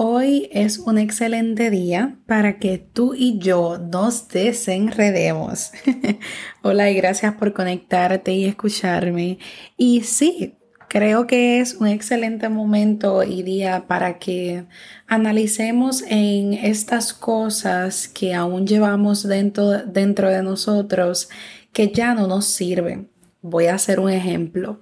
Hoy 0.00 0.48
es 0.52 0.78
un 0.78 0.96
excelente 0.96 1.70
día 1.70 2.18
para 2.26 2.60
que 2.60 2.78
tú 2.78 3.14
y 3.16 3.40
yo 3.40 3.78
nos 3.78 4.28
desenredemos. 4.28 5.72
Hola 6.62 6.88
y 6.88 6.94
gracias 6.94 7.34
por 7.34 7.52
conectarte 7.52 8.32
y 8.32 8.44
escucharme. 8.44 9.40
Y 9.76 10.02
sí, 10.02 10.54
creo 10.88 11.26
que 11.26 11.58
es 11.58 11.74
un 11.74 11.88
excelente 11.88 12.48
momento 12.48 13.24
y 13.24 13.42
día 13.42 13.88
para 13.88 14.20
que 14.20 14.66
analicemos 15.08 16.04
en 16.06 16.54
estas 16.54 17.12
cosas 17.12 18.06
que 18.06 18.34
aún 18.34 18.68
llevamos 18.68 19.26
dentro, 19.26 19.82
dentro 19.82 20.30
de 20.30 20.44
nosotros 20.44 21.28
que 21.72 21.90
ya 21.90 22.14
no 22.14 22.28
nos 22.28 22.44
sirven. 22.46 23.10
Voy 23.42 23.66
a 23.66 23.74
hacer 23.74 23.98
un 23.98 24.10
ejemplo. 24.10 24.80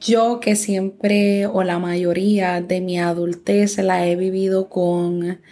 Yo 0.00 0.40
que 0.40 0.56
siempre 0.56 1.46
o 1.46 1.62
la 1.62 1.78
mayoría 1.78 2.62
de 2.62 2.80
mi 2.80 2.98
adultez 2.98 3.76
la 3.76 4.06
he 4.06 4.16
vivido 4.16 4.70
con 4.70 5.42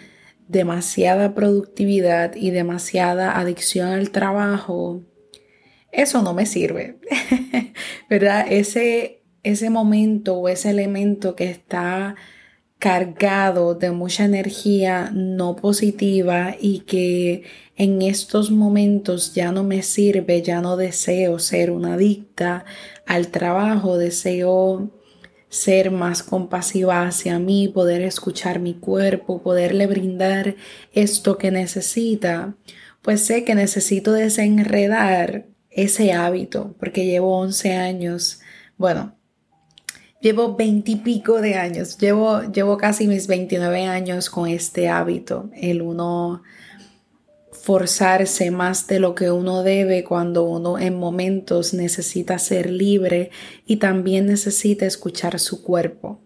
demasiada 0.47 1.35
productividad 1.35 2.35
y 2.35 2.49
demasiada 2.49 3.37
adicción 3.37 3.89
al 3.89 4.09
trabajo, 4.09 5.03
eso 5.91 6.23
no 6.23 6.33
me 6.33 6.47
sirve, 6.47 6.97
¿verdad? 8.09 8.47
Ese, 8.49 9.21
ese 9.43 9.69
momento 9.69 10.37
o 10.37 10.49
ese 10.49 10.71
elemento 10.71 11.35
que 11.35 11.51
está 11.51 12.15
cargado 12.79 13.75
de 13.75 13.91
mucha 13.91 14.23
energía 14.23 15.11
no 15.13 15.57
positiva 15.57 16.55
y 16.59 16.79
que 16.79 17.43
en 17.75 18.01
estos 18.01 18.51
momentos 18.51 19.33
ya 19.33 19.51
no 19.51 19.63
me 19.65 19.83
sirve, 19.83 20.41
ya 20.41 20.61
no 20.61 20.77
deseo 20.77 21.39
ser 21.39 21.71
una 21.71 21.95
adicta 21.95 22.63
al 23.05 23.27
trabajo, 23.27 23.97
deseo 23.97 24.91
ser 25.49 25.91
más 25.91 26.23
compasiva 26.23 27.05
hacia 27.05 27.37
mí, 27.37 27.67
poder 27.67 28.01
escuchar 28.01 28.59
mi 28.59 28.75
cuerpo, 28.75 29.41
poderle 29.41 29.85
brindar 29.87 30.55
esto 30.93 31.37
que 31.37 31.51
necesita, 31.51 32.55
pues 33.01 33.25
sé 33.25 33.43
que 33.43 33.55
necesito 33.55 34.13
desenredar 34.13 35.47
ese 35.69 36.13
hábito 36.13 36.75
porque 36.79 37.05
llevo 37.05 37.37
11 37.39 37.73
años, 37.73 38.39
bueno, 38.77 39.18
Llevo 40.21 40.55
veintipico 40.55 41.39
de 41.39 41.55
años, 41.55 41.97
llevo, 41.97 42.41
llevo 42.51 42.77
casi 42.77 43.07
mis 43.07 43.27
29 43.27 43.85
años 43.85 44.29
con 44.29 44.49
este 44.49 44.89
hábito, 44.89 45.49
el 45.53 45.81
uno 45.81 46.43
forzarse 47.53 48.51
más 48.51 48.87
de 48.87 48.99
lo 48.99 49.15
que 49.15 49.31
uno 49.31 49.63
debe 49.63 50.03
cuando 50.03 50.43
uno 50.43 50.77
en 50.77 50.97
momentos 50.97 51.73
necesita 51.73 52.37
ser 52.39 52.69
libre 52.69 53.31
y 53.65 53.77
también 53.77 54.25
necesita 54.25 54.85
escuchar 54.85 55.39
su 55.39 55.63
cuerpo. 55.63 56.21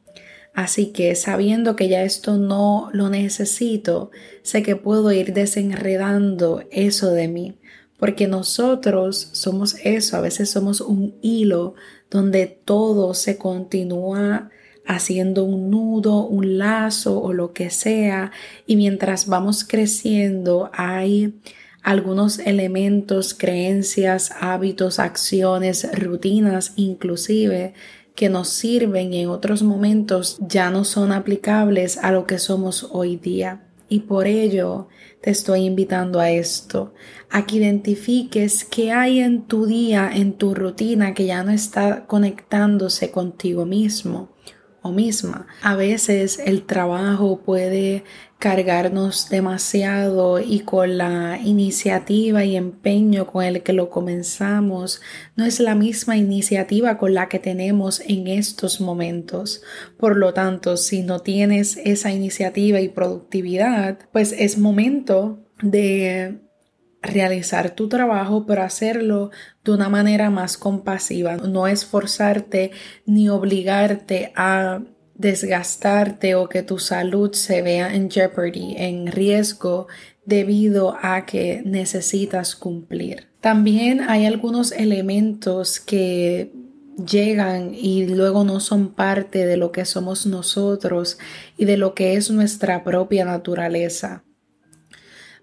Así 0.54 0.88
que 0.88 1.16
sabiendo 1.16 1.76
que 1.76 1.88
ya 1.88 2.04
esto 2.04 2.38
no 2.38 2.90
lo 2.94 3.10
necesito, 3.10 4.12
sé 4.44 4.62
que 4.62 4.76
puedo 4.76 5.12
ir 5.12 5.34
desenredando 5.34 6.64
eso 6.72 7.12
de 7.12 7.28
mí, 7.28 7.60
porque 8.04 8.28
nosotros 8.28 9.30
somos 9.32 9.78
eso, 9.82 10.18
a 10.18 10.20
veces 10.20 10.50
somos 10.50 10.82
un 10.82 11.16
hilo 11.22 11.74
donde 12.12 12.48
todo 12.48 13.14
se 13.14 13.38
continúa 13.38 14.50
haciendo 14.86 15.46
un 15.46 15.70
nudo, 15.72 16.28
un 16.28 16.58
lazo 16.58 17.22
o 17.22 17.32
lo 17.32 17.54
que 17.54 17.70
sea, 17.70 18.34
y 18.68 18.76
mientras 18.76 19.28
vamos 19.28 19.64
creciendo 19.64 20.70
hay 20.74 21.40
algunos 21.82 22.40
elementos, 22.40 23.34
creencias, 23.34 24.34
hábitos, 24.38 25.00
acciones, 25.00 25.88
rutinas 25.98 26.74
inclusive 26.76 27.74
que 28.16 28.28
nos 28.28 28.50
sirven 28.50 29.14
y 29.14 29.22
en 29.22 29.30
otros 29.30 29.64
momentos 29.64 30.40
ya 30.42 30.72
no 30.72 30.84
son 30.84 31.14
aplicables 31.14 31.98
a 32.00 32.12
lo 32.12 32.28
que 32.28 32.38
somos 32.38 32.86
hoy 32.92 33.16
día. 33.16 33.62
Y 33.94 34.00
por 34.00 34.26
ello 34.26 34.88
te 35.22 35.30
estoy 35.30 35.66
invitando 35.66 36.20
a 36.20 36.32
esto, 36.32 36.96
a 37.30 37.46
que 37.46 37.58
identifiques 37.58 38.66
qué 38.66 38.92
hay 38.92 39.20
en 39.20 39.44
tu 39.44 39.68
día, 39.68 40.10
en 40.12 40.34
tu 40.34 40.56
rutina 40.56 41.14
que 41.14 41.28
ya 41.28 41.44
no 41.44 41.52
está 41.52 42.08
conectándose 42.08 43.12
contigo 43.12 43.68
mismo 43.68 44.33
o 44.84 44.92
misma. 44.92 45.48
A 45.64 45.76
veces 45.76 46.40
el 46.46 46.64
trabajo 46.64 47.40
puede 47.40 48.04
cargarnos 48.38 49.30
demasiado 49.30 50.42
y 50.42 50.60
con 50.60 50.98
la 50.98 51.40
iniciativa 51.42 52.44
y 52.44 52.58
empeño 52.58 53.26
con 53.26 53.46
el 53.46 53.64
que 53.64 53.72
lo 53.72 53.90
comenzamos 53.90 55.02
no 55.38 55.46
es 55.46 55.62
la 55.62 55.76
misma 55.76 56.18
iniciativa 56.18 56.98
con 56.98 57.14
la 57.14 57.30
que 57.30 57.40
tenemos 57.40 58.02
en 58.02 58.28
estos 58.28 58.82
momentos. 58.82 59.64
Por 59.98 60.18
lo 60.18 60.34
tanto, 60.34 60.76
si 60.76 61.04
no 61.04 61.22
tienes 61.22 61.78
esa 61.86 62.12
iniciativa 62.12 62.82
y 62.82 62.90
productividad, 62.90 64.00
pues 64.12 64.36
es 64.38 64.58
momento 64.58 65.40
de 65.62 66.43
realizar 67.04 67.72
tu 67.72 67.90
trabajo, 67.90 68.46
pero 68.46 68.64
hacerlo 68.64 69.30
de 69.64 69.72
una 69.72 69.90
manera 69.90 70.30
más 70.30 70.58
compasiva, 70.58 71.38
no 71.38 71.68
esforzarte 71.68 72.72
ni 73.06 73.30
obligarte 73.30 74.32
a 74.36 74.82
desgastarte 75.16 76.36
o 76.36 76.50
que 76.50 76.64
tu 76.64 76.80
salud 76.80 77.34
se 77.34 77.62
vea 77.62 77.94
en 77.94 78.10
jeopardy, 78.10 78.76
en 78.78 79.08
riesgo 79.08 79.88
debido 80.26 80.98
a 81.02 81.26
que 81.26 81.62
necesitas 81.66 82.56
cumplir. 82.56 83.28
También 83.42 84.02
hay 84.02 84.26
algunos 84.26 84.72
elementos 84.72 85.80
que 85.80 86.52
llegan 86.98 87.74
y 87.74 88.08
luego 88.08 88.44
no 88.44 88.60
son 88.60 88.94
parte 88.94 89.46
de 89.46 89.58
lo 89.58 89.72
que 89.72 89.86
somos 89.86 90.26
nosotros 90.26 91.18
y 91.58 91.66
de 91.66 91.78
lo 91.78 91.94
que 91.94 92.16
es 92.16 92.32
nuestra 92.32 92.84
propia 92.84 93.26
naturaleza. 93.26 94.24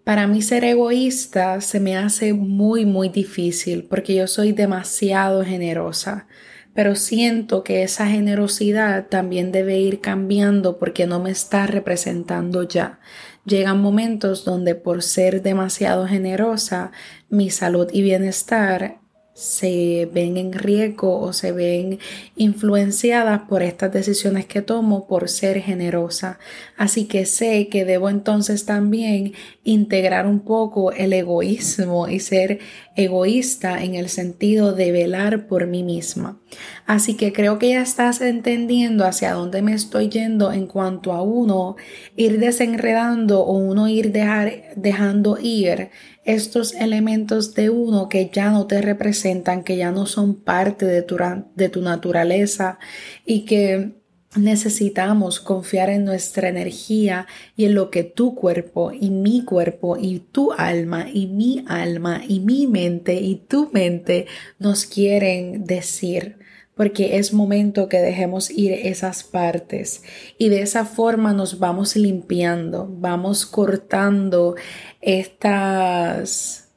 Para 0.05 0.27
mí 0.27 0.43
ser 0.43 0.65
egoísta 0.65 1.61
se 1.61 1.81
me 1.81 1.97
hace 1.97 2.33
muy 2.33 2.85
muy 2.85 3.09
difícil 3.09 3.85
porque 3.85 4.15
yo 4.15 4.27
soy 4.27 4.53
demasiado 4.53 5.45
generosa 5.45 6.27
pero 6.75 6.95
siento 6.95 7.65
que 7.65 7.83
esa 7.83 8.07
generosidad 8.07 9.09
también 9.09 9.53
debe 9.53 9.79
ir 9.79 10.01
cambiando 10.01 10.79
porque 10.79 11.07
no 11.07 11.21
me 11.21 11.31
está 11.31 11.67
representando 11.67 12.63
ya. 12.63 13.01
Llegan 13.45 13.81
momentos 13.81 14.45
donde 14.45 14.75
por 14.75 15.03
ser 15.03 15.43
demasiado 15.43 16.07
generosa, 16.07 16.93
mi 17.29 17.51
salud 17.51 17.89
y 17.93 18.03
bienestar 18.03 19.00
se 19.41 20.07
ven 20.13 20.37
en 20.37 20.53
riesgo 20.53 21.19
o 21.19 21.33
se 21.33 21.51
ven 21.53 21.99
influenciadas 22.37 23.41
por 23.49 23.63
estas 23.63 23.91
decisiones 23.91 24.45
que 24.45 24.61
tomo 24.61 25.07
por 25.07 25.31
ser 25.31 25.63
generosa. 25.63 26.39
Así 26.77 27.07
que 27.07 27.25
sé 27.25 27.69
que 27.69 27.87
debo 27.87 28.11
entonces 28.11 28.67
también 28.67 29.33
integrar 29.65 30.27
un 30.27 30.41
poco 30.41 30.93
el 30.93 31.15
egoísmo 31.15 32.07
y 32.07 32.21
ser 32.21 32.59
egoísta 32.97 33.83
en 33.83 33.95
el 33.95 34.11
sentido 34.11 34.75
de 34.75 34.93
velar 34.93 35.47
por 35.47 35.67
mí 35.67 35.85
misma. 35.85 36.39
Así 36.85 37.15
que 37.15 37.33
creo 37.33 37.59
que 37.59 37.71
ya 37.71 37.81
estás 37.81 38.21
entendiendo 38.21 39.07
hacia 39.07 39.33
dónde 39.33 39.63
me 39.63 39.73
estoy 39.73 40.11
yendo 40.11 40.53
en 40.53 40.67
cuanto 40.67 41.13
a 41.13 41.23
uno 41.23 41.77
ir 42.15 42.39
desenredando 42.39 43.41
o 43.41 43.53
uno 43.53 43.89
ir 43.89 44.13
dejar, 44.13 44.75
dejando 44.77 45.39
ir 45.41 45.91
estos 46.25 46.75
elementos 46.75 47.55
de 47.55 47.71
uno 47.71 48.09
que 48.09 48.31
ya 48.33 48.51
no 48.51 48.67
te 48.67 48.83
representan, 48.83 49.65
que 49.65 49.77
ya 49.77 49.91
no 49.91 50.07
son 50.07 50.35
parte 50.35 50.87
de 50.87 51.03
tu, 51.03 51.17
de 51.55 51.69
tu 51.69 51.83
naturaleza 51.83 52.79
y 53.25 53.45
que 53.45 54.01
necesitamos 54.37 55.41
confiar 55.41 55.91
en 55.91 56.05
nuestra 56.05 56.49
energía 56.49 57.27
y 57.57 57.65
en 57.65 57.75
lo 57.75 57.91
que 57.91 58.05
tu 58.05 58.35
cuerpo 58.35 58.93
y 58.93 59.11
mi 59.11 59.45
cuerpo 59.45 59.97
y 59.97 60.21
tu 60.21 60.53
alma 60.53 61.07
y 61.13 61.27
mi 61.27 61.65
alma 61.67 62.23
y 62.27 62.39
mi 62.41 62.67
mente 62.69 63.15
y 63.15 63.37
tu 63.37 63.71
mente 63.73 64.27
nos 64.59 64.87
quieren 64.87 65.65
decir 65.65 66.40
porque 66.81 67.19
es 67.19 67.35
momento 67.35 67.91
que 67.91 67.99
dejemos 67.99 68.49
ir 68.49 68.73
esas 68.73 69.23
partes. 69.23 70.03
Y 70.39 70.49
de 70.49 70.63
esa 70.63 70.87
forma 70.87 71.35
nos 71.35 71.59
vamos 71.59 71.95
limpiando, 71.95 72.89
vamos 72.91 73.45
cortando 73.45 74.55
estas 75.03 76.71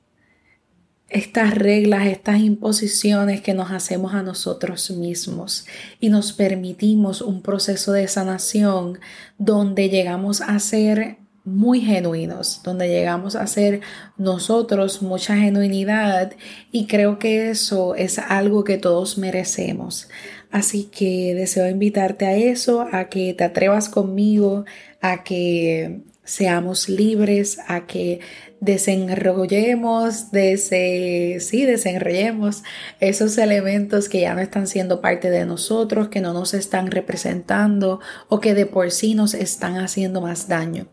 estas 1.07 1.55
reglas, 1.55 2.07
estas 2.07 2.41
imposiciones 2.41 3.39
que 3.39 3.53
nos 3.53 3.71
hacemos 3.71 4.13
a 4.13 4.23
nosotros 4.23 4.91
mismos. 4.91 5.67
Y 6.01 6.09
nos 6.09 6.33
permitimos 6.33 7.21
un 7.21 7.41
proceso 7.41 7.93
de 7.93 8.09
sanación 8.09 8.99
donde 9.37 9.87
llegamos 9.87 10.41
a 10.41 10.59
ser 10.59 11.22
muy 11.45 11.81
genuinos, 11.81 12.61
donde 12.63 12.87
llegamos 12.87 13.35
a 13.35 13.47
ser 13.47 13.81
nosotros 14.17 15.01
mucha 15.01 15.35
genuinidad 15.35 16.33
y 16.71 16.87
creo 16.87 17.19
que 17.19 17.49
eso 17.49 17.95
es 17.95 18.17
algo 18.19 18.63
que 18.63 18.77
todos 18.77 19.17
merecemos. 19.17 20.09
Así 20.51 20.85
que 20.85 21.33
deseo 21.35 21.69
invitarte 21.69 22.25
a 22.25 22.35
eso, 22.35 22.87
a 22.91 23.09
que 23.09 23.33
te 23.33 23.43
atrevas 23.43 23.89
conmigo, 23.89 24.65
a 25.01 25.23
que 25.23 26.03
seamos 26.23 26.87
libres, 26.87 27.59
a 27.67 27.85
que 27.85 28.21
desenrollemos, 28.63 30.31
dese, 30.31 31.37
sí, 31.39 31.65
desenrollemos 31.65 32.63
esos 32.99 33.37
elementos 33.37 34.09
que 34.09 34.21
ya 34.21 34.33
no 34.33 34.41
están 34.41 34.67
siendo 34.67 35.01
parte 35.01 35.29
de 35.29 35.45
nosotros, 35.45 36.07
que 36.07 36.21
no 36.21 36.33
nos 36.33 36.53
están 36.53 36.89
representando 36.89 37.99
o 38.29 38.39
que 38.39 38.53
de 38.53 38.65
por 38.65 38.91
sí 38.91 39.15
nos 39.15 39.33
están 39.33 39.77
haciendo 39.77 40.21
más 40.21 40.47
daño. 40.47 40.87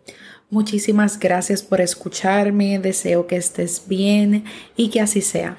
Muchísimas 0.50 1.19
gracias 1.20 1.62
por 1.62 1.81
escucharme, 1.81 2.81
deseo 2.81 3.28
que 3.28 3.37
estés 3.37 3.84
bien 3.87 4.44
y 4.76 4.90
que 4.90 5.00
así 5.00 5.20
sea. 5.20 5.56